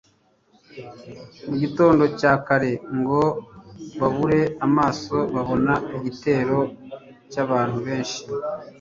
[1.47, 3.21] mu gitondo cya kare, ngo
[3.99, 6.59] bubure amaso babona igitero
[7.31, 8.21] cy'abantu benshi